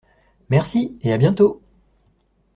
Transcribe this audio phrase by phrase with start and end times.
[0.49, 0.97] Merci!
[1.03, 1.61] Et à bientôt!